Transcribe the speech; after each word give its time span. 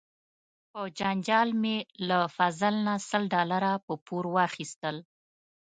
په 0.71 0.81
جنجال 0.99 1.49
مې 1.61 1.77
له 2.07 2.19
فضل 2.35 2.73
نه 2.87 2.95
سل 3.09 3.23
ډالره 3.35 3.73
په 3.85 3.93
پور 4.05 4.25
واخیستل. 4.35 4.97